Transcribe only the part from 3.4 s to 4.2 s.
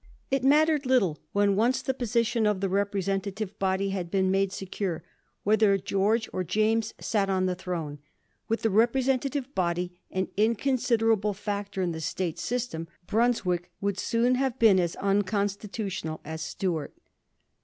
body had